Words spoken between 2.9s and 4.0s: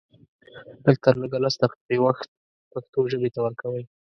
ژبې ته ورکوئ